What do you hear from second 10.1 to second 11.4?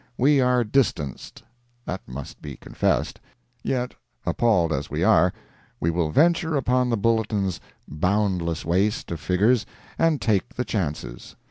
take the chances.